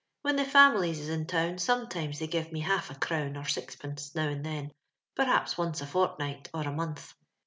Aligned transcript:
When 0.23 0.35
the 0.35 0.45
funilies 0.45 0.97
is 0.97 1.09
in 1.09 1.27
town 1.27 1.59
sometimes 1.59 2.17
they 2.17 2.25
give 2.25 2.51
me 2.51 2.61
half 2.61 2.89
a 2.89 2.95
crown, 2.95 3.37
or 3.37 3.45
sixpence, 3.45 4.15
now 4.15 4.29
and 4.29 4.43
then, 4.43 4.71
perhaps 5.15 5.59
once 5.59 5.79
a 5.79 5.85
fort 5.85 6.17
night, 6.17 6.49
or 6.55 6.61
a 6.63 6.71
month. 6.73 7.13